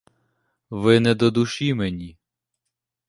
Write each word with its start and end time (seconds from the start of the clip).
Ви 0.69 0.99
не 0.99 1.15
до 1.15 1.31
душі 1.31 1.73
мені! 1.73 2.17